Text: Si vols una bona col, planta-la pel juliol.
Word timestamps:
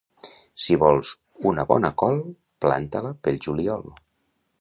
Si 0.61 0.77
vols 0.83 1.11
una 1.49 1.65
bona 1.71 1.91
col, 2.03 2.17
planta-la 2.67 3.13
pel 3.29 3.39
juliol. 3.49 3.87